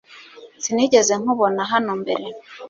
[0.63, 2.25] Sinigeze nkubona hano mbere